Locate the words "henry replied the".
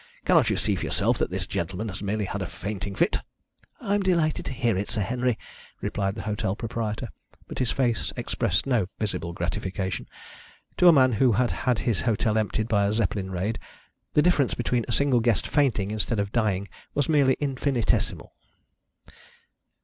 5.01-6.23